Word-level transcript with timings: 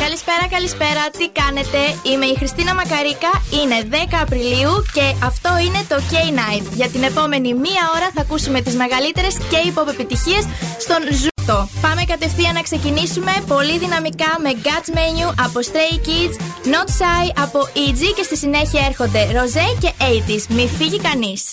Καλησπέρα, 0.00 0.48
καλησπέρα. 0.50 1.10
Τι 1.18 1.28
κάνετε, 1.40 1.78
είμαι 2.02 2.26
η 2.26 2.36
Χριστίνα 2.36 2.74
Μακαρίκα. 2.74 3.30
Είναι 3.62 3.88
10 3.90 4.18
Απριλίου 4.22 4.84
και 4.92 5.14
αυτό 5.24 5.58
είναι 5.58 5.80
το 5.88 5.96
K9. 6.10 6.62
Για 6.74 6.88
την 6.88 7.02
επόμενη 7.02 7.54
μία 7.54 7.84
ώρα 7.96 8.10
θα 8.14 8.20
ακούσουμε 8.20 8.60
τις 8.60 8.74
μεγαλύτερες 8.74 9.36
K-pop 9.50 9.88
επιτυχίες 9.88 10.44
στον 10.78 11.16
Ζου. 11.16 11.31
Πάμε 11.80 12.04
κατευθείαν 12.06 12.54
να 12.54 12.62
ξεκινήσουμε 12.62 13.32
πολύ 13.46 13.78
δυναμικά 13.78 14.36
με 14.42 14.50
Guts 14.62 14.94
Menu 14.94 15.34
από 15.44 15.60
Stray 15.60 16.06
Kids, 16.06 16.34
Not 16.66 16.88
Shy 16.88 17.42
από 17.42 17.58
EG 17.74 18.00
και 18.16 18.22
στη 18.22 18.36
συνέχεια 18.36 18.86
έρχονται 18.86 19.26
Rosé 19.32 19.78
και 19.80 19.92
80's. 19.98 20.46
Μη 20.48 20.70
φύγει 20.78 21.00
κανείς. 21.00 21.52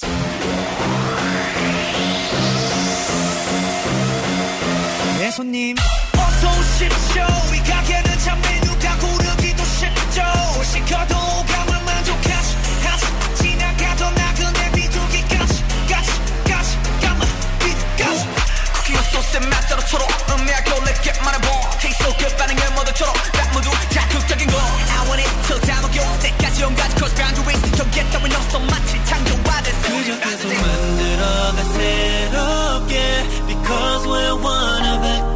셋 19.30 19.44
맞자로처럼 19.48 20.08
내 20.46 20.54
겨울내게 20.64 21.14
말해봐 21.24 21.78
테이스도 21.80 22.12
끝반응 22.18 22.56
게 22.56 22.70
모두처럼 22.70 23.14
딱 23.34 23.52
모두 23.54 23.70
자극적인 23.92 24.48
거 24.48 24.58
I 24.58 25.08
want 25.08 25.22
it 25.22 25.30
till 25.46 25.62
time 25.62 25.86
will 25.86 25.94
go 25.94 26.20
때까지 26.20 26.64
온가지 26.64 26.96
cross 26.96 27.16
boundaries 27.16 27.62
경계 27.78 28.04
따윈 28.10 28.36
없어 28.36 28.60
마치 28.60 29.06
창조와대 29.06 29.72
그저 29.84 30.20
계속 30.20 30.48
만들어가 30.50 31.64
새롭게 31.64 33.30
Because 33.46 34.08
we're 34.08 34.36
one 34.42 34.86
of 34.86 35.06
a 35.06 35.29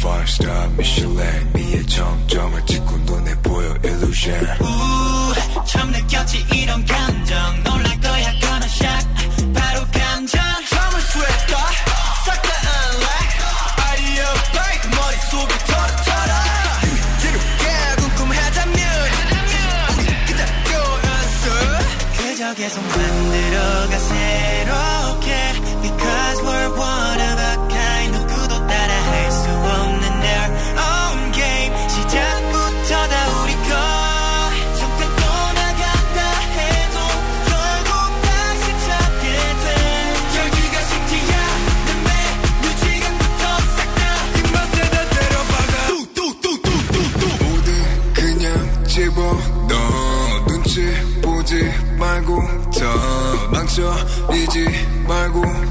five-star 0.00 0.70
Michelin 0.72 1.52
네의 1.52 1.86
정점을 1.86 2.66
찍고 2.66 2.96
눈에 2.98 3.34
보여 3.42 3.74
illusion 3.84 4.44
우참 5.62 5.90
느꼈지 5.90 6.44
이런 6.54 6.84
감 6.84 7.15
있어. 53.76 53.92
리지 54.32 54.66
말고 55.06 55.65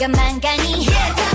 가 0.00 0.08
망가니 0.08 0.86
yeah. 0.88 1.29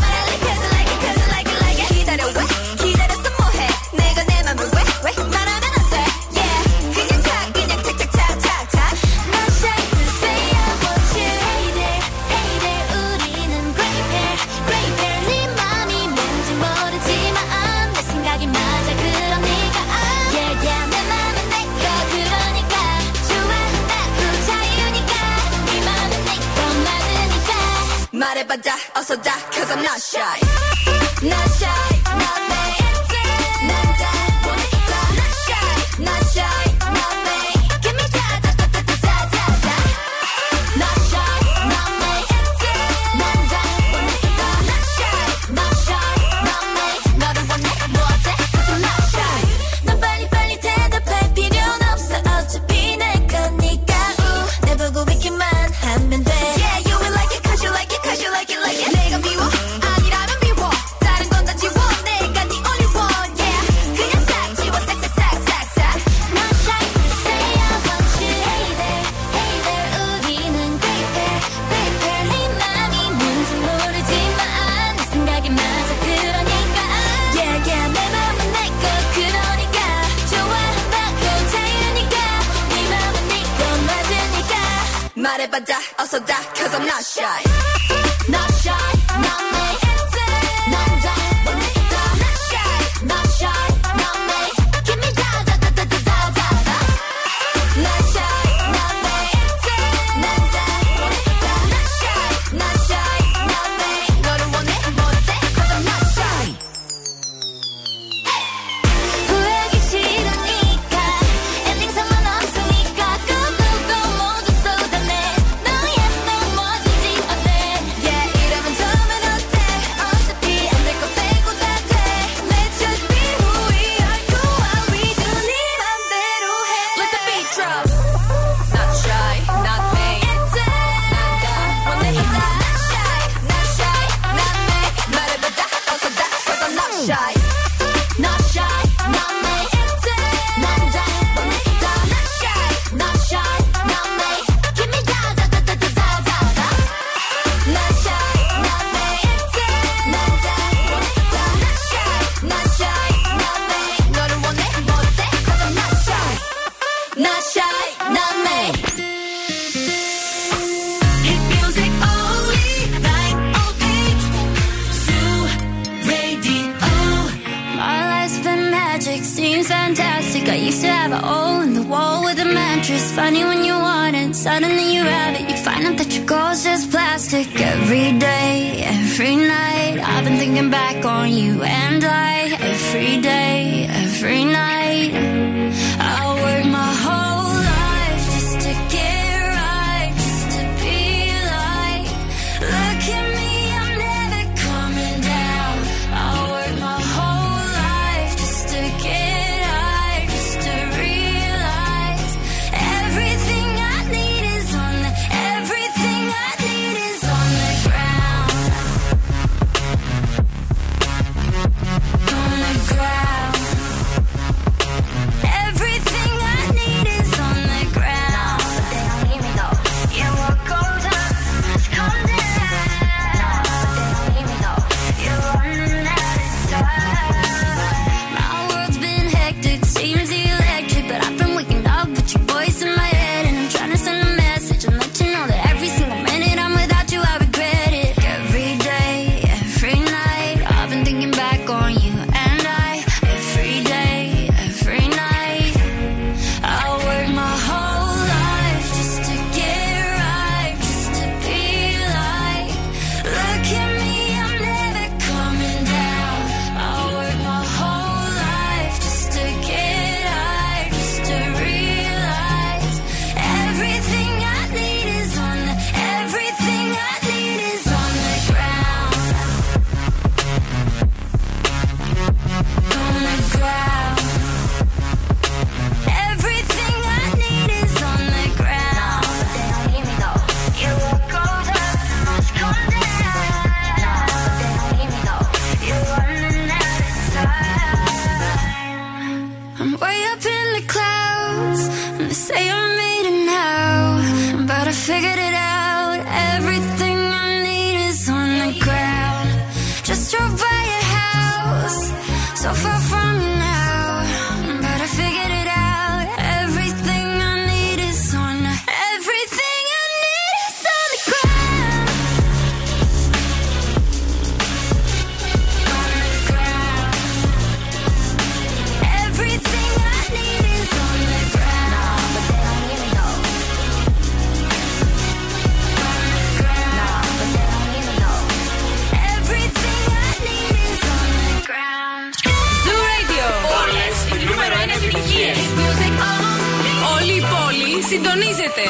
και 338.75 338.84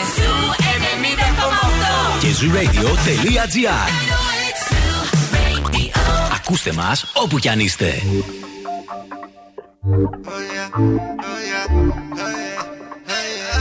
Και 2.28 2.34
zooradio.gr 2.34 3.90
Ακούστε 6.36 6.72
μας 6.74 7.06
όπου 7.14 7.40
κι 7.40 7.50
αν 7.50 7.60
είστε. 7.60 8.02
Oh, 9.88 10.02
oh, 10.26 11.00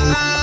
oh, 0.07 0.33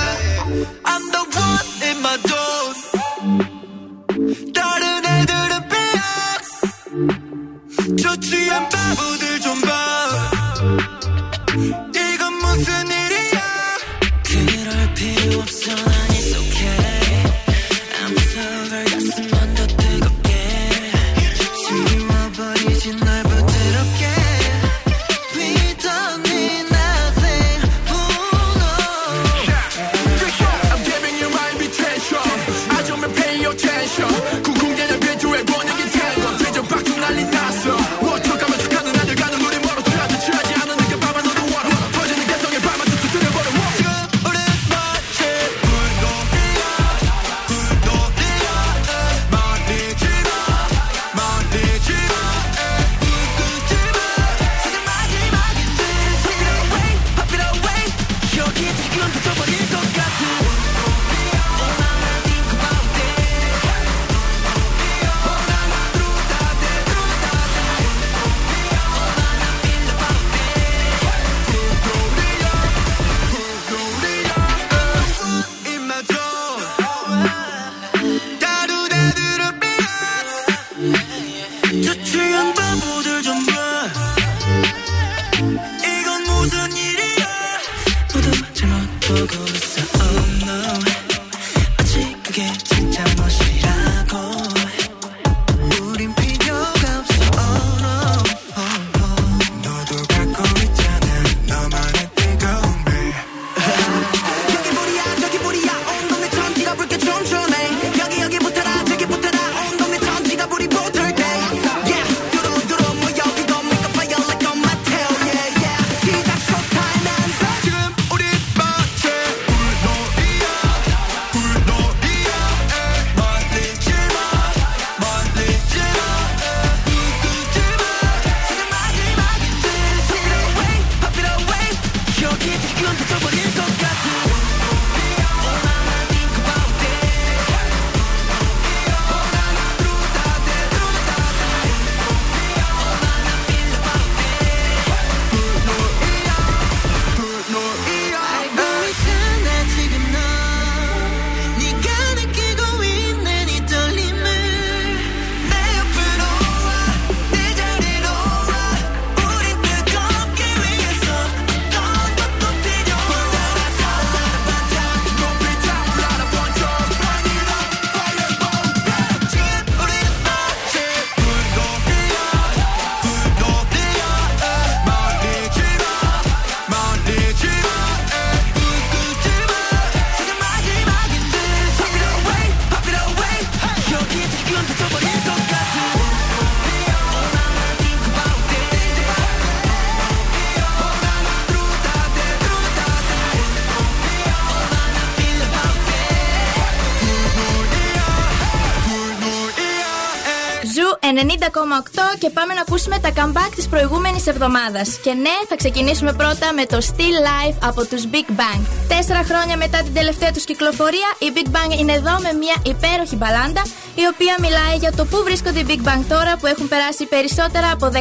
90,8 201.22 202.18
και 202.18 202.30
πάμε 202.30 202.54
να 202.54 202.60
ακούσουμε 202.60 202.98
τα 202.98 203.10
comeback 203.18 203.52
της 203.54 203.68
προηγούμενης 203.68 204.26
εβδομάδας. 204.26 204.88
Και 205.04 205.12
ναι, 205.12 205.36
θα 205.48 205.56
ξεκινήσουμε 205.56 206.12
πρώτα 206.12 206.52
με 206.52 206.64
το 206.66 206.78
Still 206.90 207.18
Life 207.30 207.56
από 207.62 207.86
τους 207.86 208.02
Big 208.12 208.30
Bang. 208.40 208.60
Τέσσερα 208.88 209.22
χρόνια 209.24 209.56
μετά 209.56 209.78
την 209.82 209.94
τελευταία 209.94 210.32
τους 210.32 210.44
κυκλοφορία, 210.44 211.08
οι 211.18 211.32
Big 211.34 211.48
Bang 211.54 211.78
είναι 211.80 211.92
εδώ 211.92 212.14
με 212.22 212.32
μια 212.32 212.56
υπέροχη 212.72 213.16
μπαλάντα, 213.16 213.62
η 213.94 214.04
οποία 214.12 214.34
μιλάει 214.40 214.76
για 214.76 214.92
το 214.92 215.04
πού 215.04 215.18
βρίσκονται 215.24 215.58
οι 215.58 215.66
Big 215.68 215.82
Bang 215.88 216.02
τώρα 216.08 216.36
που 216.36 216.46
έχουν 216.46 216.68
περάσει 216.68 217.04
περισσότερα 217.06 217.70
από 217.70 217.86
15 217.94 217.98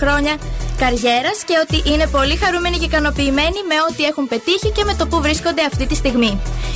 χρόνια 0.00 0.34
καριέρας 0.78 1.38
και 1.48 1.54
ότι 1.64 1.90
είναι 1.90 2.06
πολύ 2.06 2.36
χαρούμενοι 2.36 2.76
και 2.78 2.84
ικανοποιημένοι 2.84 3.60
με 3.70 3.76
ό,τι 3.88 4.02
έχουν 4.04 4.28
πετύχει 4.28 4.70
και 4.76 4.84
με 4.84 4.94
το 4.94 5.06
που 5.06 5.20
βρίσκονται 5.20 5.62
αυτή 5.70 5.86
τη 5.86 5.94
στιγμή. 5.94 6.32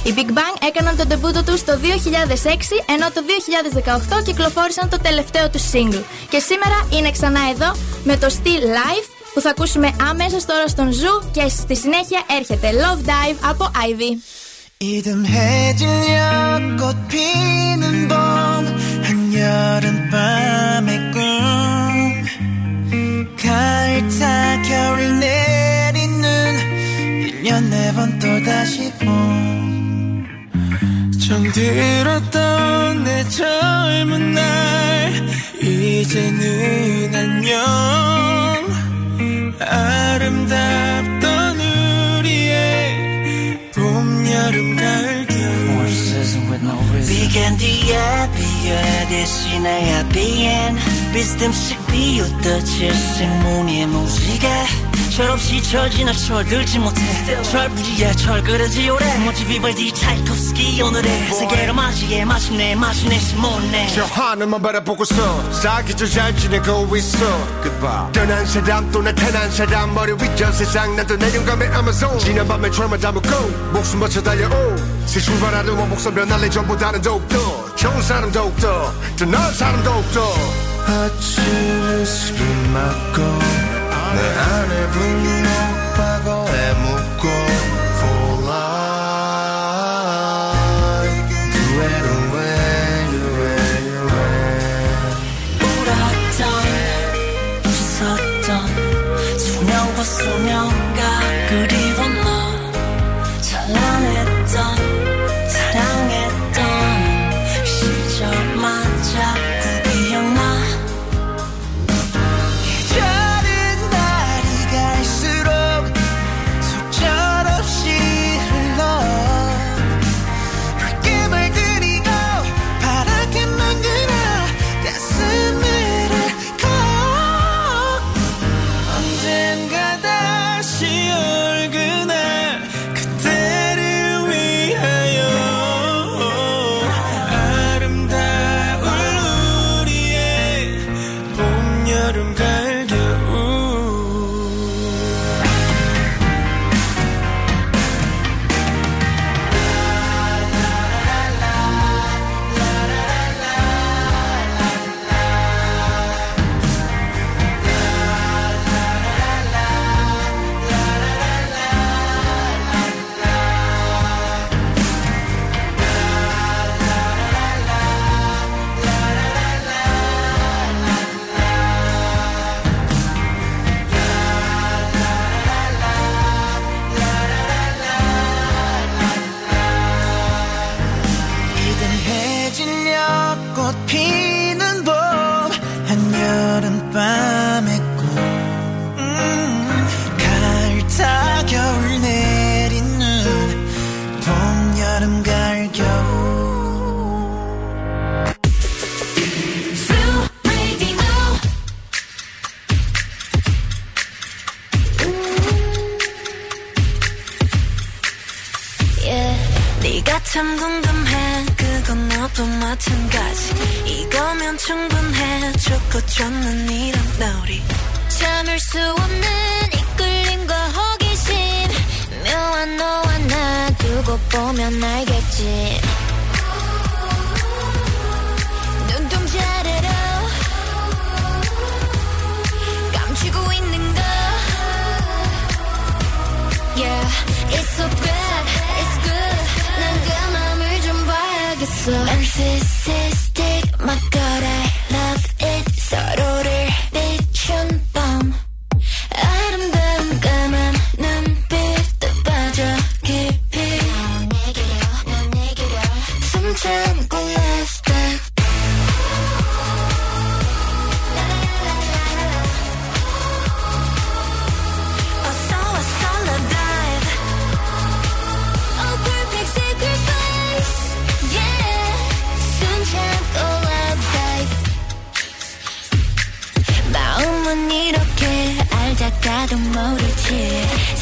Οι 0.06 0.12
Big 0.16 0.30
Bang 0.38 0.56
έκαναν 0.68 0.96
τον 0.96 1.08
τεμπούτο 1.08 1.44
τους 1.44 1.64
το 1.64 1.72
2006, 1.82 1.86
ενώ 2.94 3.06
το 3.14 3.20
2018 4.20 4.22
κυκλοφόρησαν 4.24 4.88
το 4.88 4.98
τελευταίο 5.02 5.50
τους 5.50 5.62
single. 5.72 6.04
Και 6.30 6.38
σήμερα 6.38 6.78
είναι 6.96 7.10
ξανά 7.10 7.40
εδώ 7.52 7.70
με 8.04 8.16
το 8.16 8.26
Still 8.36 8.64
Life 8.78 9.06
που 9.34 9.40
θα 9.40 9.50
ακούσουμε 9.50 9.96
άμεσα 10.10 10.38
τώρα 10.46 10.68
στον 10.68 10.92
Ζου 10.92 11.30
και 11.32 11.48
στη 11.48 11.76
συνέχεια 11.76 12.20
έρχεται 12.38 12.70
Love 12.82 13.08
Dive 13.08 13.36
από 13.40 13.70
Ivy. 13.74 14.10
가을 23.38 24.08
타 24.18 24.62
겨울 24.62 25.20
내리는 25.20 26.24
1년 27.44 27.68
네 27.70 27.92
번 27.92 28.18
또다시 28.18 28.92
봄. 28.98 30.26
정들었던 31.28 33.04
내 33.04 33.22
젊은 33.28 34.32
날 34.34 35.12
이제는 35.62 37.14
안녕. 37.14 37.62
아름답 39.60 41.21
가을 44.50 45.26
겨울 45.26 45.92
Began 47.06 47.56
the 47.58 47.92
happy 47.92 49.08
대신에 49.08 49.82
happy 49.82 50.46
end. 50.46 50.80
비스듬씩 51.12 51.86
비웃던 51.86 52.64
칠색무늬의 52.64 53.86
무지개 53.86 54.48
철없이 55.14 55.62
철지나 55.62 56.10
철들지 56.14 56.78
못해. 56.78 57.42
철부지에 57.42 58.12
철그러지 58.12 58.88
오래. 58.88 59.18
모지 59.18 59.44
비발디 59.44 59.92
차이콥스키 59.92 60.80
오늘의 60.80 61.34
세계를 61.34 61.74
맞이해 61.74 62.24
마침내 62.24 62.74
마침내 62.74 63.18
시몬네. 63.18 63.88
저 63.94 64.04
하늘만 64.04 64.62
바라보고서 64.62 65.52
사기절 65.52 66.08
잘 66.08 66.34
지내고 66.34 66.96
있어. 66.96 67.18
Goodbye. 67.62 68.12
떠난 68.12 68.46
사람 68.46 68.90
또 68.90 69.02
나타난 69.02 69.50
사람 69.50 69.92
머리 69.92 70.14
위저 70.14 70.50
세상 70.50 70.96
나도 70.96 71.18
내 71.18 71.34
영감의 71.36 71.68
아마존 71.68 72.18
지난 72.18 72.48
밤에 72.48 72.70
철만 72.70 72.98
담고 72.98 73.20
목숨 73.74 74.00
바쳐 74.00 74.22
달려오. 74.22 74.76
새 75.04 75.20
출발하는 75.20 75.74
원목선 75.74 76.14
변할래 76.14 76.48
전부 76.48 76.74
다른 76.78 77.02
더욱더. 77.02 77.76
좋은 77.76 78.00
사람 78.00 78.32
더욱더. 78.32 78.90
더 79.18 79.24
나은 79.26 79.52
사람 79.52 79.82
더욱더. 79.82 80.34
아침을 80.86 82.06
스마고 82.06 83.51
내 84.11 84.19
안에 84.39 84.87
분노 84.91 85.49
과거에 85.95 86.73
묻 86.73 87.00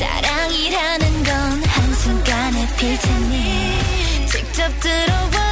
사랑이라는 0.01 1.25
건 1.25 1.63
한순간에 1.63 2.67
필 2.79 2.99
테니 2.99 4.27
직접 4.27 4.81
들어와 4.81 5.50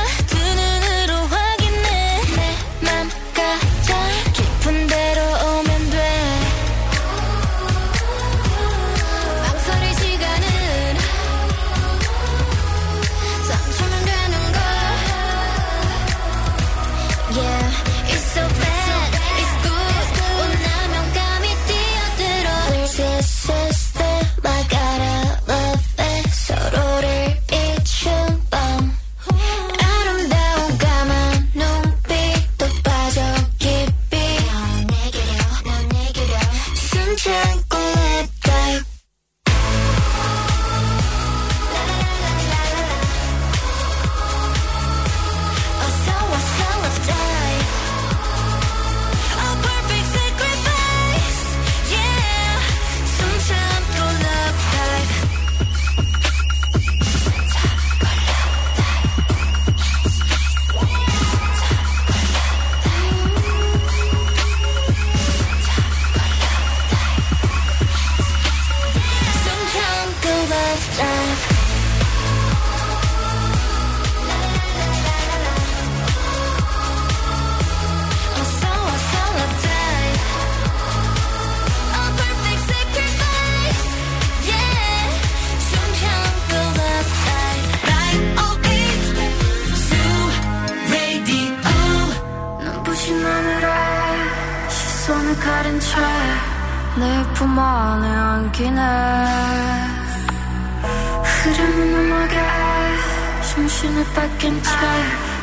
정신을 103.58 104.04
뺏긴 104.14 104.62
채 104.62 104.70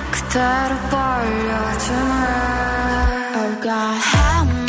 그대로 0.09 0.77
벌려주마 0.89 2.55
Oh 3.35 3.61
God 3.61 4.64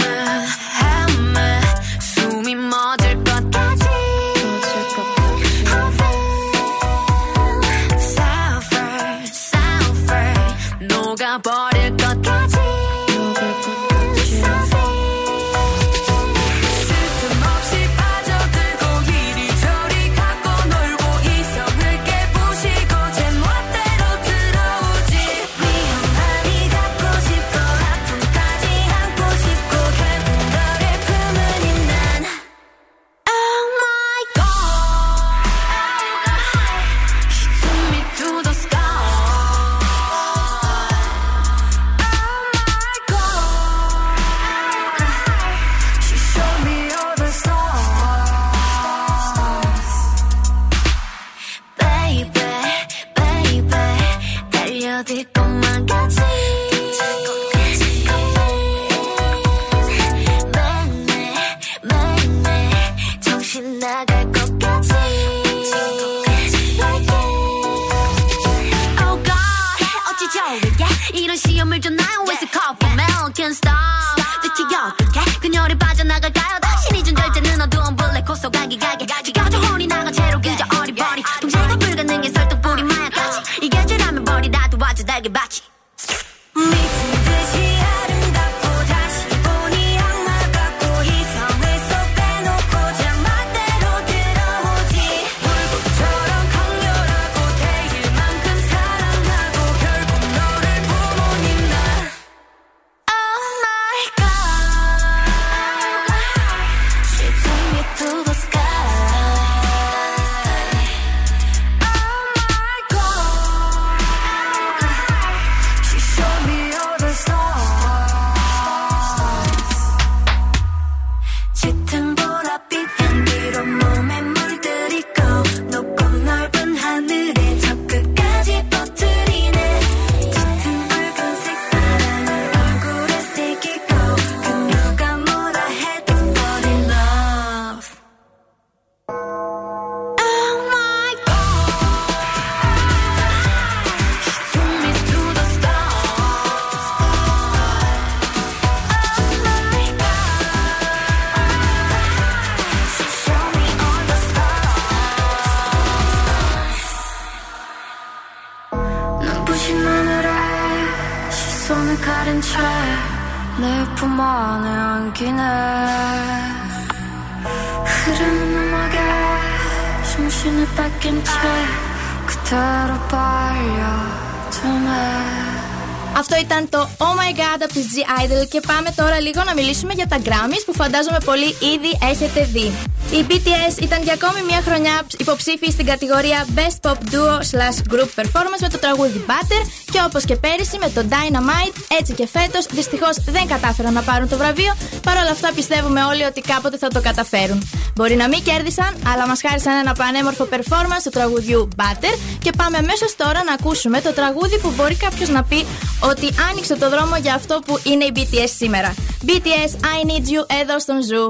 πάμε 178.66 178.90
τώρα 178.96 179.20
λίγο 179.20 179.42
να 179.44 179.55
μιλήσουμε 179.55 179.92
για 179.92 180.07
τα 180.07 180.18
Grammys 180.24 180.62
που 180.66 180.74
φαντάζομαι 180.74 181.20
πολύ 181.24 181.48
ήδη 181.74 181.90
έχετε 182.11 182.40
δει. 182.55 182.68
Οι 183.16 183.24
BTS 183.29 183.83
ήταν 183.83 184.02
για 184.02 184.12
ακόμη 184.12 184.40
μια 184.50 184.61
χρονιά 184.66 185.07
υποψήφιοι 185.18 185.70
στην 185.70 185.87
κατηγορία 185.87 186.46
Best 186.57 186.79
Pop 186.85 186.98
Duo 187.12 187.35
slash 187.52 187.79
Group 187.92 188.11
Performance 188.20 188.61
με 188.61 188.68
το 188.68 188.79
τραγούδι 188.79 189.24
Butter 189.29 189.62
και 189.96 190.02
όπως 190.06 190.24
και 190.24 190.37
πέρυσι 190.37 190.78
με 190.85 190.88
το 190.94 191.02
Dynamite, 191.12 191.76
έτσι 191.98 192.12
και 192.12 192.26
φέτος 192.26 192.66
δυστυχώς 192.70 193.14
δεν 193.26 193.46
κατάφεραν 193.46 193.92
να 193.92 194.02
πάρουν 194.02 194.28
το 194.28 194.37
βραβείο. 194.37 194.72
Παρ' 195.02 195.16
όλα 195.22 195.30
αυτά 195.30 195.48
πιστεύουμε 195.54 196.04
όλοι 196.04 196.24
ότι 196.24 196.40
κάποτε 196.40 196.76
θα 196.76 196.88
το 196.88 197.00
καταφέρουν. 197.00 197.68
Μπορεί 197.94 198.16
να 198.16 198.28
μην 198.28 198.42
κέρδισαν, 198.42 198.92
αλλά 199.11 199.26
μας 199.26 199.40
χάρισαν 199.40 199.76
ένα 199.78 199.92
πανέμορφο 199.94 200.48
performance 200.54 201.02
του 201.04 201.11
τραγουδιού 201.11 201.68
Butter 201.76 202.14
και 202.42 202.50
πάμε 202.56 202.76
αμέσως 202.76 203.16
τώρα 203.16 203.40
να 203.44 203.52
ακούσουμε 203.52 204.00
το 204.00 204.12
τραγούδι 204.12 204.59
που 204.59 204.72
μπορεί 204.76 204.94
κάποιος 204.94 205.28
να 205.28 205.42
πει 205.44 205.66
ότι 206.00 206.26
άνοιξε 206.50 206.76
το 206.76 206.88
δρόμο 206.90 207.16
για 207.16 207.35
αυτό 207.35 207.54
που 207.66 207.80
είναι 207.82 208.04
η 208.04 208.12
BTS 208.16 208.50
σήμερα. 208.56 208.94
BTS 209.26 209.72
I 209.94 209.98
Need 210.09 210.26
You 210.32 210.42
εδώ 210.61 210.78
στον 210.78 210.98
Ζου. 211.09 211.24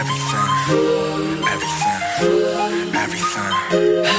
Everything, 0.00 0.52
everything, 1.54 2.00
everything. 3.02 3.56
Everything, 3.72 4.15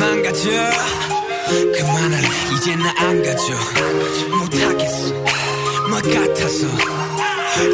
망가져. 0.00 0.48
그만할래. 1.76 2.28
이제 2.54 2.74
나 2.76 2.90
안 2.96 3.22
가져. 3.22 3.44
못하겠어. 4.38 5.12
뭐 5.90 6.00
같아서. 6.00 6.66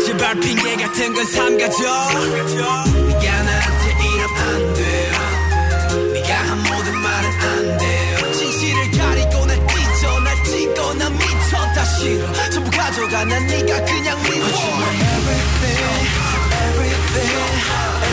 제발 0.05 0.35
핑계 0.41 0.75
같은 0.77 1.15
건 1.15 1.25
삼가져. 1.27 1.83
네가 1.85 3.43
나한테 3.43 3.85
이러면 4.05 4.37
안돼 4.43 5.13
네가 6.15 6.35
한 6.35 6.59
모든 6.65 6.97
말은 6.99 7.31
안돼 7.31 8.33
진실을 8.33 8.91
가리고 8.91 9.47
날 9.47 9.57
찢어. 9.69 10.21
날 10.21 10.45
찢고 10.45 10.95
난 10.95 11.13
미쳐. 11.13 11.57
다 11.75 11.85
싫어. 11.85 12.51
전부 12.51 12.71
가져가. 12.71 13.25
난 13.25 13.47
네가 13.47 13.85
그냥 13.85 14.21
미워 14.25 14.47
everything. 14.49 14.97
Everything. 16.67 17.35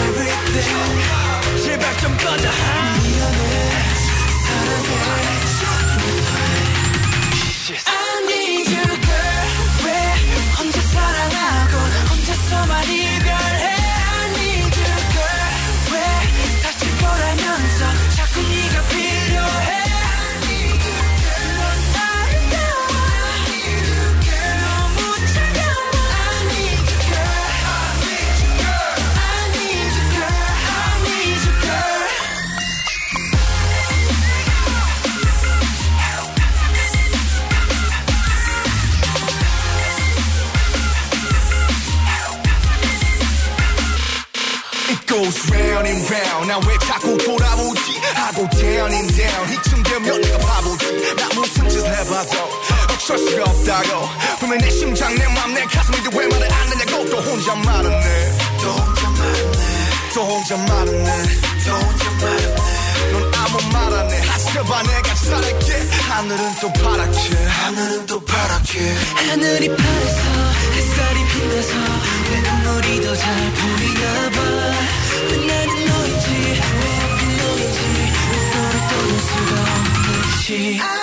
Everything. 0.06 1.64
제발 1.64 1.98
좀 2.00 2.16
꺼져 2.18 2.50
I 7.86 8.26
need 8.28 8.68
you 8.76 8.86
girl. 9.08 9.48
왜 9.86 9.90
혼자 10.58 10.82
사랑하고 10.82 11.74
혼자서만 12.10 12.84
이별 12.90 13.23
goes 45.14 45.38
round 45.52 45.88
and 45.88 46.02
round. 46.10 46.48
나 46.50 46.58
왜 46.66 46.78
자꾸 46.80 47.16
돌아보지? 47.18 48.02
하고 48.16 48.50
down 48.50 48.92
and 48.92 49.14
down. 49.16 49.54
이쯤 49.54 49.84
되면 49.84 50.22
내가 50.22 50.38
바보지. 50.40 51.16
나 51.16 51.30
무슨 51.36 51.70
짓을 51.70 51.86
해봐도 51.86 52.50
어쩔 52.90 53.18
수가 53.20 53.44
없다고. 53.44 54.10
분명 54.40 54.58
내 54.58 54.70
심장 54.72 55.14
내 55.16 55.26
맘 55.30 55.54
내 55.54 55.64
가슴인데 55.66 56.10
왜 56.18 56.28
말을 56.28 56.52
안 56.52 56.68
하냐고. 56.70 57.10
또 57.12 57.22
혼자 57.22 57.54
말았네. 57.56 58.38
또 58.62 58.72
혼자 58.74 59.08
말았네. 59.10 59.54
또 60.16 60.22
혼자 60.24 60.58
말았네. 60.58 61.24
또 61.66 61.72
혼자 61.78 62.10
말았네. 62.22 62.56
넌 63.14 63.32
아무 63.36 63.58
말 63.72 63.94
안 63.94 64.10
해. 64.12 64.20
하셔봐 64.20 64.84
내가 64.84 65.14
잘할게. 65.14 65.90
하늘은 66.10 66.56
또 66.62 66.74
파랗게. 66.74 67.36
하늘은 67.46 68.06
또 68.08 68.20
파랗게. 68.26 68.96
하늘이 69.30 69.68
파래서 69.68 70.20
햇살이 70.74 71.18
빛나서 71.28 71.72
내 72.32 72.42
눈물이 72.50 73.02
더 73.06 73.16
잘 73.16 73.26
보이나 73.54 74.30
봐 74.32 75.03
왜 80.54 81.03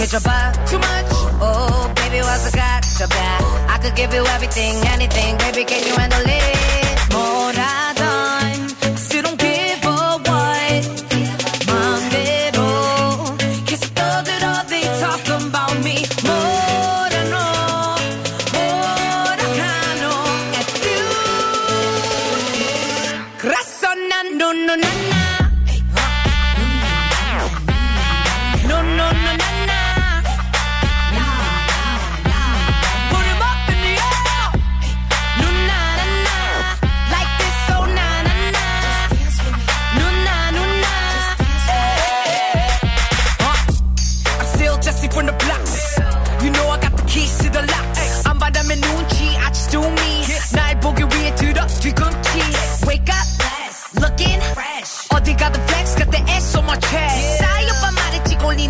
Get 0.00 0.12
your 0.12 0.22
butt 0.22 0.54
too 0.66 0.78
much. 0.78 1.12
Oh, 1.42 1.92
baby, 1.94 2.22
what's 2.22 2.46
I 2.46 2.56
got 2.56 2.82
to 2.82 3.06
bad? 3.06 3.68
I 3.68 3.76
could 3.76 3.94
give 3.94 4.14
you 4.14 4.24
everything, 4.28 4.76
anything, 4.86 5.36
baby, 5.36 5.62
can 5.62 5.86
you 5.86 5.94
handle 5.94 6.22
it? 6.24 6.79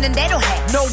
꼴리는 0.00 0.10
대로 0.12 0.40
해. 0.40 0.64
No 0.72 0.86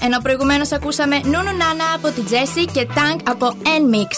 ενώ 0.00 0.18
προηγουμένως 0.22 0.72
ακούσαμε 0.72 1.16
Νούνου 1.24 1.50
από 1.94 2.08
τη 2.10 2.22
Jessie 2.30 2.68
και 2.72 2.86
Tank 2.94 3.18
από 3.24 3.46
N-Mix. 3.62 4.10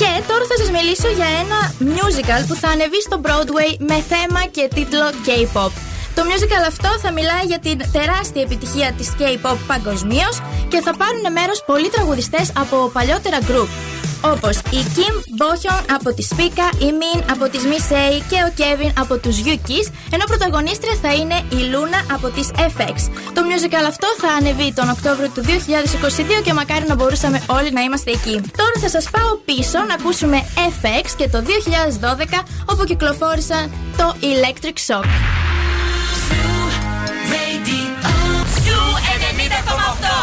Και 0.00 0.10
τώρα 0.28 0.44
θα 0.50 0.56
σας 0.60 0.70
μιλήσω 0.70 1.08
για 1.08 1.28
ένα 1.42 1.58
musical 1.96 2.42
που 2.48 2.54
θα 2.54 2.68
ανεβεί 2.68 3.00
στο 3.00 3.20
Broadway 3.24 3.70
με 3.78 3.96
θέμα 4.12 4.42
και 4.50 4.68
τίτλο 4.74 5.06
K-pop. 5.26 5.70
Το 6.14 6.22
musical 6.30 6.64
αυτό 6.68 6.88
θα 7.02 7.12
μιλάει 7.12 7.44
για 7.44 7.58
την 7.58 7.78
τεράστια 7.92 8.42
επιτυχία 8.42 8.92
της 8.92 9.12
K-pop 9.18 9.56
παγκοσμίως 9.66 10.36
και 10.68 10.80
θα 10.80 10.96
πάρουν 10.96 11.32
μέρος 11.32 11.62
πολλοί 11.66 11.88
τραγουδιστές 11.88 12.52
από 12.58 12.90
παλιότερα 12.92 13.38
group 13.40 13.95
όπως 14.32 14.56
η 14.56 14.80
Kim 14.96 15.14
Bohyon 15.40 15.82
από 15.94 16.14
τη 16.14 16.22
Σπίκα, 16.22 16.68
η 16.78 16.88
Min 17.00 17.22
από 17.30 17.48
τη 17.48 17.58
Missei 17.70 18.22
και 18.28 18.36
ο 18.46 18.52
Kevin 18.58 18.92
από 18.98 19.18
τους 19.18 19.36
Yukis, 19.44 19.92
ενώ 20.10 20.24
πρωταγωνίστρια 20.26 20.96
θα 21.02 21.14
είναι 21.14 21.34
η 21.34 21.70
Luna 21.72 22.12
από 22.14 22.28
τις 22.28 22.48
FX. 22.56 22.94
Το 23.34 23.42
musical 23.50 23.84
αυτό 23.88 24.06
θα 24.20 24.28
ανεβεί 24.38 24.72
τον 24.72 24.88
Οκτώβριο 24.90 25.28
του 25.34 25.42
2022 25.42 26.42
και 26.44 26.52
μακάρι 26.52 26.86
να 26.86 26.94
μπορούσαμε 26.94 27.42
όλοι 27.46 27.72
να 27.72 27.80
είμαστε 27.80 28.10
εκεί. 28.10 28.40
Τώρα 28.56 28.76
θα 28.80 28.88
σας 28.88 29.10
πάω 29.10 29.34
πίσω 29.44 29.78
να 29.88 29.94
ακούσουμε 29.94 30.38
FX 30.54 31.04
και 31.16 31.28
το 31.28 31.42
2012 31.42 32.42
όπου 32.66 32.84
κυκλοφόρησαν 32.84 33.72
το 33.96 34.14
Electric 34.20 34.76
Shock. 34.86 35.06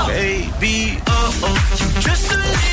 Baby, 0.08 0.80
oh, 1.08 2.02
just 2.06 2.32
a 2.32 2.73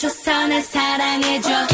조선을 0.00 0.62
사랑해줘 0.62 1.69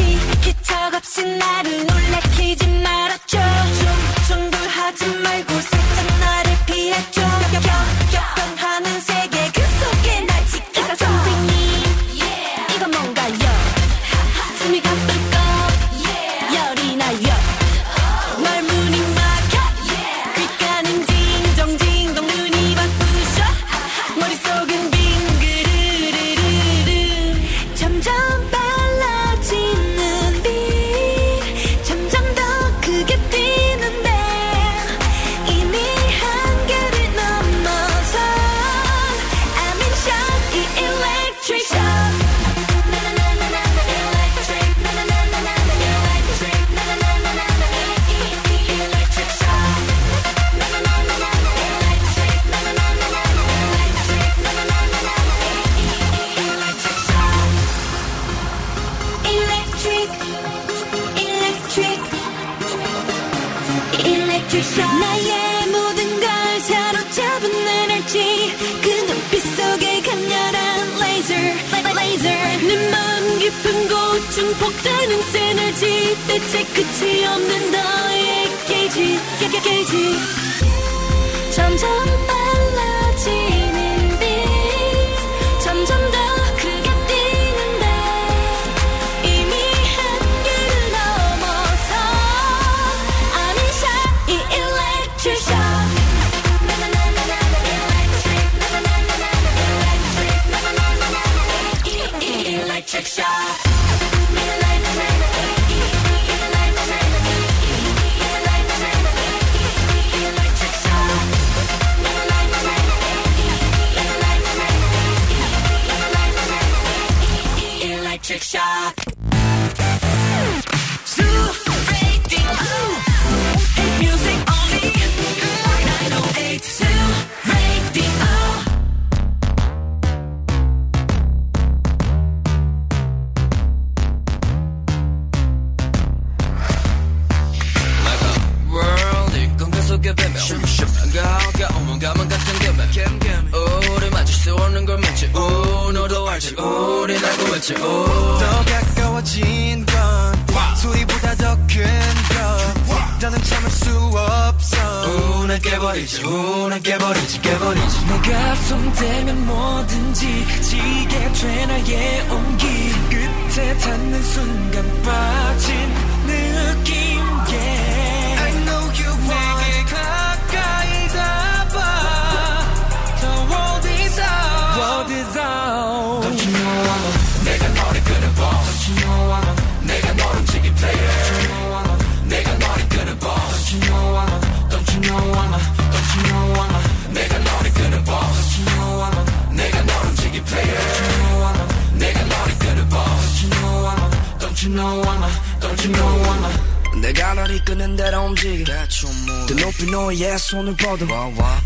끄는 197.67 197.97
대로 197.97 198.27
움직여 198.27 198.65
더 198.65 199.55
높이 199.55 199.91
너의 199.91 200.39
손을 200.39 200.77
뻗어 200.77 201.05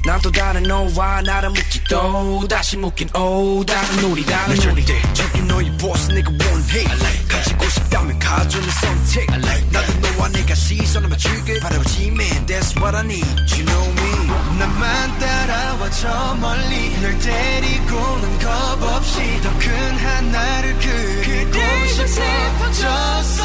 난또 0.07 0.33
다른 0.33 0.63
너와 0.63 1.21
나를 1.21 1.51
묶지 1.51 1.85
또 1.91 2.41
다시 2.49 2.79
묶인 2.79 3.07
오 3.15 3.63
다른 3.67 4.05
우리 4.05 4.25
다른 4.25 4.57
우리. 4.71 4.83
저기 5.13 5.43
너의 5.43 5.71
보스 5.77 6.11
내가 6.11 6.31
원해. 6.31 6.85
가지고 7.29 7.69
싶다면 7.69 8.19
가져는 8.19 8.69
선택. 8.71 9.31
나도 9.71 9.93
너와 10.01 10.29
내가 10.31 10.55
시선을 10.55 11.09
맞추길 11.11 11.61
바라보지 11.61 12.07
man 12.09 12.47
That's 12.47 12.75
what 12.81 12.97
I 12.97 13.05
need. 13.05 13.27
You 13.55 13.65
know 13.67 13.91
me. 13.93 14.59
나만 14.59 15.19
따라와 15.19 15.91
저 15.91 16.35
멀리. 16.41 16.99
널 17.03 17.19
데리고는 17.19 18.39
겁 18.39 18.83
없이 18.83 19.21
더 19.43 19.51
큰 19.59 19.97
하나를 19.99 20.79
그리고 20.79 21.53
싶어 21.89 22.73
졌어 22.73 23.45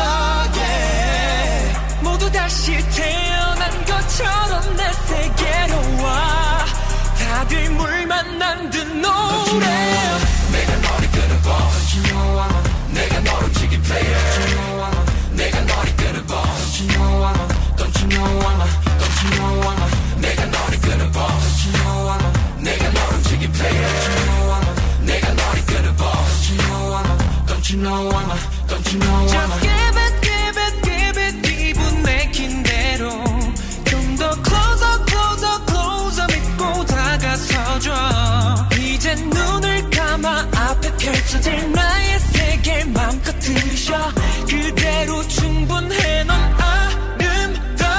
yeah. 0.55 0.94
모두 2.05 2.31
다시 2.31 2.71
태어난 2.91 3.83
것처럼 3.85 4.75
내 4.77 4.93
세계로 5.07 6.03
와 6.03 6.63
다들 7.17 7.71
물 7.71 8.05
만 8.05 8.37
난 8.37 8.69
듯 8.69 8.85
노래 9.01 9.65
내가 10.53 10.75
너를 10.85 11.11
끄는 11.11 11.41
I'm 12.39 12.93
내가 12.93 13.19
너를 13.21 13.51
know 14.53 14.85
I'm 14.85 15.35
내가 15.35 15.59
너를 15.61 15.95
끄는 15.97 16.27
boss 16.27 16.77
Don't 16.77 16.77
you 16.79 16.87
know 16.93 17.25
I'm 17.25 17.41
I'm 18.45 18.69
Don't 19.01 19.17
you 19.25 19.29
know 19.35 19.65
I'm 19.65 20.21
내가 20.21 20.45
너를 20.45 20.79
끄는 20.81 21.11
I'm 22.07 22.23
내가 22.63 22.83
너를 22.91 23.23
know 24.29 24.53
I'm 24.53 25.05
내가 25.09 25.33
너를 25.33 25.65
끄는 25.65 25.95
boss 25.97 26.53
Don't 27.47 27.65
you 27.73 27.81
know 27.81 28.13
I'm 28.13 28.29
Don't 28.69 28.85
you 28.93 28.99
know 29.01 29.17
I'm 29.17 29.25
I'm 29.25 29.27
Just 29.27 29.61
give 29.61 29.97
it 29.97 30.04
다가서줘 37.85 38.67
이제 38.79 39.13
눈을 39.15 39.89
감아 39.91 40.47
앞에 40.55 40.97
펼쳐질 40.97 41.71
나의 41.71 42.19
세계 42.19 42.83
마음껏 42.85 43.31
들이쉬어 43.39 44.11
그대로 44.49 45.25
충분해 45.27 46.23
넌 46.23 46.35
아름다워 46.35 47.91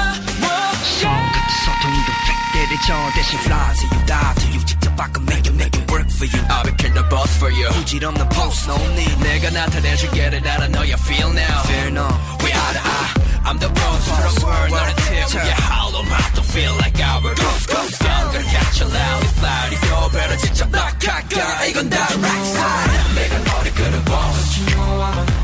서툰이도 1.65 2.11
팩대를 2.27 2.77
저 2.85 3.11
대신 3.15 3.39
fly 3.39 3.73
till 3.75 3.93
you 3.93 4.05
die 4.05 4.35
till 4.35 4.55
you 4.55 4.65
직접 4.65 4.95
바꿔 4.95 5.21
it 5.21 5.51
work 5.51 5.76
for 6.16 6.24
you 6.24 6.42
I'll 6.48 6.64
be 6.64 6.72
kill 6.72 6.94
the 6.94 7.02
boss 7.10 7.36
for 7.36 7.50
you 7.50 7.68
부질없는 7.68 8.28
post 8.30 8.68
no 8.68 8.76
need 8.96 9.16
내가 9.20 9.50
나타내줄게 9.50 10.24
알아 10.24 10.68
너야 10.68 10.96
feel 10.96 11.30
now 11.36 11.62
fear 11.68 11.88
no 11.90 12.08
we 12.40 12.48
eye 12.50 12.72
to 12.72 12.80
eye 12.80 13.12
I'm 13.44 13.58
the 13.58 13.68
boss 13.68 14.08
for 14.08 14.22
the 14.24 14.46
world 14.46 14.70
너를 14.72 14.94
태우게 14.96 15.52
hollow 15.68 16.04
mouth 16.04 16.32
don't 16.34 16.48
feel 16.48 16.74
like 16.80 16.96
I 16.96 17.20
will 17.20 17.34
ghost 17.34 17.68
ghost 17.68 17.98
down 18.00 18.32
gonna 18.32 18.48
catch 18.48 18.80
you 18.80 18.88
loud 18.88 19.22
it's 19.22 19.42
loud 19.44 19.70
이거 19.76 20.08
배를 20.08 20.38
직접 20.38 20.70
낙하가 20.70 21.66
이건 21.66 21.90
다 21.90 21.96
right 21.98 22.46
side 22.56 22.92
내가 23.14 23.34
너를 23.38 23.74
끄는 23.74 24.04
boss 24.04 24.60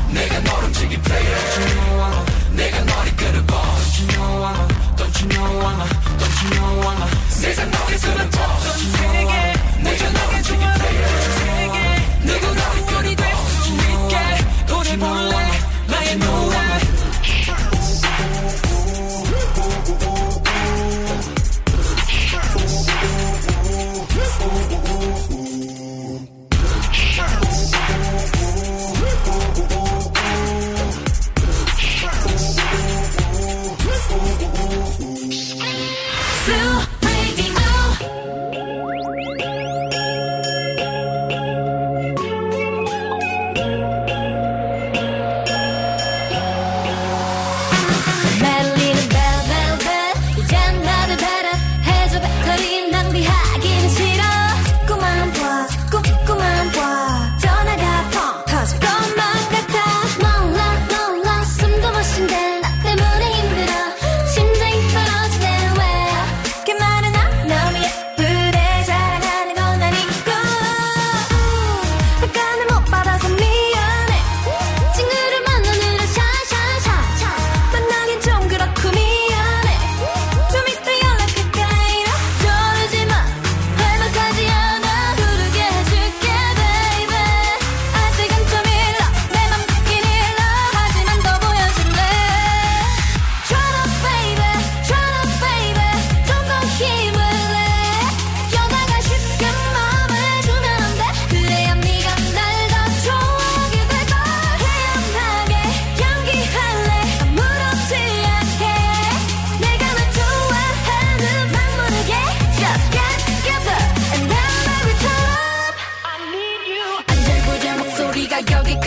내가 0.09 0.39
너를 0.39 0.63
움직인 0.65 1.01
player 1.01 1.41
내가 2.57 2.83
너를 2.89 3.15
끄는 3.15 3.45
boss 3.45 3.89
Don't 4.97 5.15
you 5.21 5.29
know 5.29 5.61
I'm 5.61 5.85
Don't 6.17 6.37
you 6.41 6.49
know 6.57 6.89
I'm 6.89 6.99
내가 7.41 7.65
너 7.65 7.72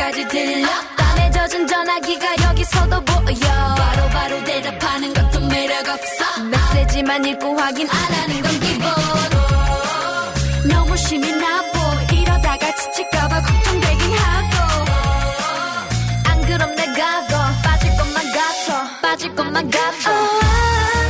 귀까지 0.08 0.28
들려? 0.28 0.68
땀에 0.96 1.32
젖은 1.32 1.68
전화기가 1.68 2.50
여기서도 2.50 3.04
보여. 3.04 3.36
바로바로 3.36 4.10
바로 4.10 4.44
대답하는 4.44 5.14
것도 5.14 5.40
매력 5.48 5.88
없어. 5.88 6.44
메시지만 6.44 7.26
읽고 7.26 7.58
확인 7.58 7.90
안 7.90 7.96
하는 7.96 8.42
건 8.42 8.52
기본 8.60 8.90
너무 10.70 10.96
심이 10.98 11.32
나보. 11.32 11.78
이러다가 12.14 12.76
지칠까봐 12.76 13.42
걱정되긴 13.42 14.14
하고. 14.14 14.56
안 16.30 16.42
그럼 16.42 16.76
내가 16.76 17.28
더 17.28 17.38
빠질 17.64 17.90
것만 17.98 18.32
같아. 18.32 19.02
빠질 19.02 19.36
것만 19.36 19.70
같아. 19.70 21.07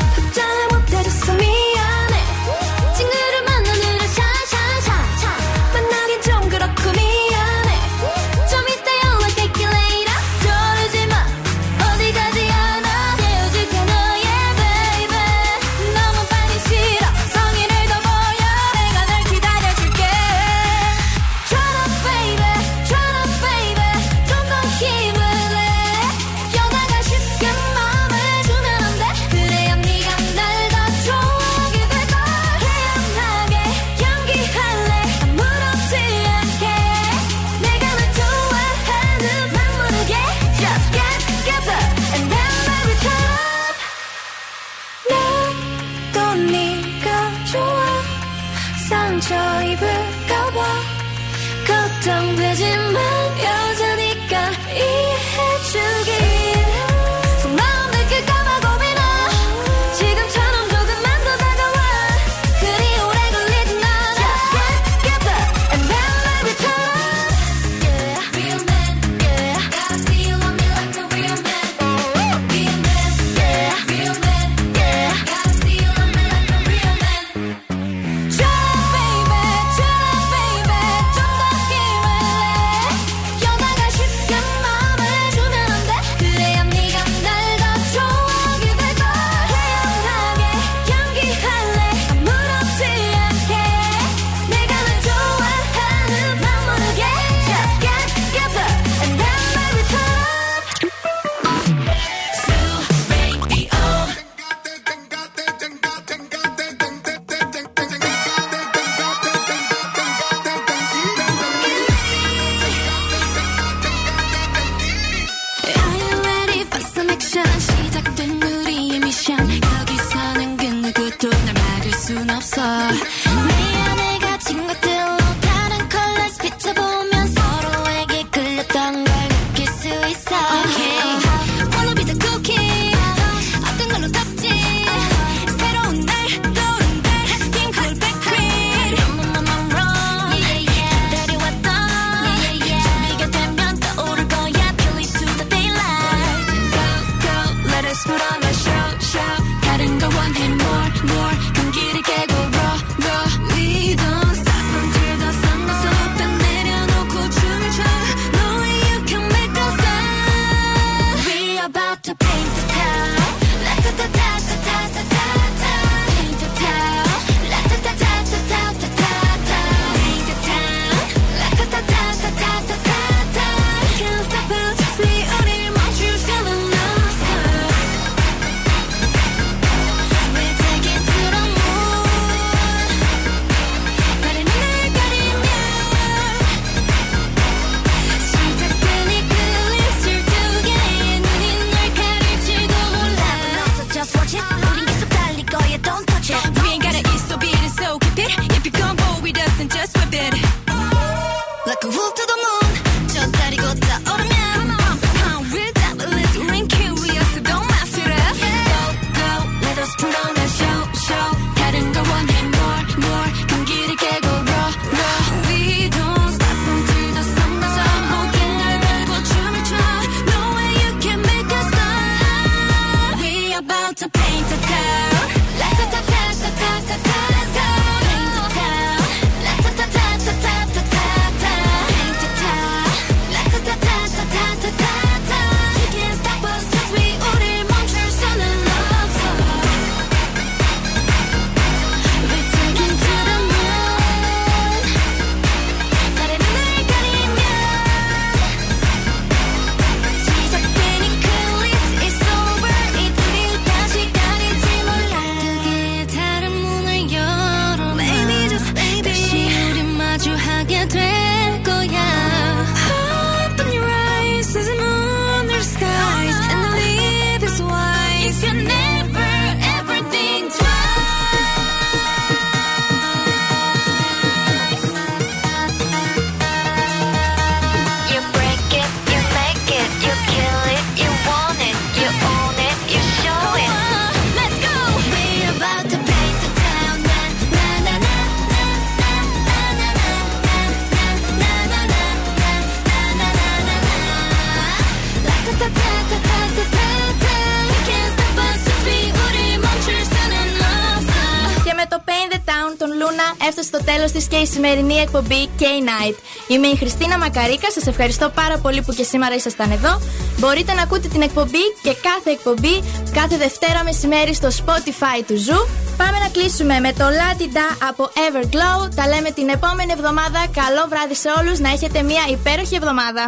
Λούνα 303.08 303.48
έφτασε 303.48 303.68
στο 303.68 303.84
τέλος 303.84 304.12
της 304.12 304.28
και 304.28 304.36
η 304.36 304.46
σημερινή 304.46 304.96
εκπομπή 304.96 305.50
K-Night. 305.60 306.16
Είμαι 306.48 306.68
η 306.68 306.76
Χριστίνα 306.76 307.18
Μακαρίκα, 307.18 307.72
σας 307.72 307.88
ευχαριστώ 307.88 308.30
πάρα 308.30 308.58
πολύ 308.58 308.82
που 308.82 308.94
και 308.94 309.04
σήμερα 309.04 309.36
ήσασταν 309.36 309.72
εδώ. 309.72 310.02
Μπορείτε 310.40 310.74
να 310.74 310.82
ακούτε 310.82 311.08
την 311.08 311.22
εκπομπή 311.22 311.66
και 311.82 311.94
κάθε 312.08 312.30
εκπομπή 312.32 312.84
κάθε 313.14 313.38
Δευτέρα 313.38 313.84
μεσημέρι 313.84 314.34
στο 314.34 314.48
Spotify 314.48 315.24
του 315.28 315.38
Ζου. 315.38 315.60
Πάμε 315.98 316.18
να 316.24 316.30
κλείσουμε 316.30 316.80
με 316.80 316.94
το 316.94 317.06
Latida 317.20 317.68
από 317.90 318.04
Everglow. 318.28 318.90
Τα 318.96 319.08
λέμε 319.08 319.30
την 319.32 319.50
επόμενη 319.50 319.92
εβδομάδα. 319.92 320.40
Καλό 320.62 320.84
βράδυ 320.90 321.16
σε 321.16 321.30
όλους, 321.40 321.60
να 321.60 321.70
έχετε 321.70 322.02
μια 322.02 322.24
υπέροχη 322.30 322.76
εβδομάδα. 322.76 323.24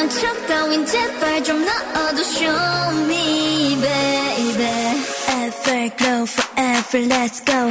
화상한 0.00 0.08
척 0.08 0.46
따윈 0.46 0.86
제발 0.86 1.44
좀 1.44 1.62
넣어도 1.62 2.22
show 2.22 3.04
me 3.04 3.76
baby 3.76 4.64
Ever 5.28 5.96
glow 5.98 6.24
forever 6.24 7.06
let's 7.06 7.40
go 7.44 7.70